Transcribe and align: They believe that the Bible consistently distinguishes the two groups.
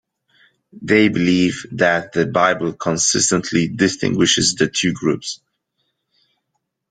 They 0.81 1.09
believe 1.09 1.67
that 1.73 2.13
the 2.13 2.25
Bible 2.25 2.73
consistently 2.73 3.67
distinguishes 3.67 4.55
the 4.55 4.67
two 4.67 4.93
groups. 4.93 5.39